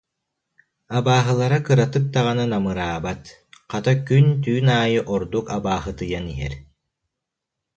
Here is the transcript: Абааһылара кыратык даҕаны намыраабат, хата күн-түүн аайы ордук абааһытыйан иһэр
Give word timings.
Абааһылара 0.97 1.59
кыратык 1.67 2.05
даҕаны 2.13 2.45
намыраабат, 2.53 3.21
хата 3.71 3.93
күн-түүн 4.07 4.67
аайы 4.79 5.01
ордук 5.13 5.45
абааһытыйан 5.57 6.25
иһэр 6.33 6.53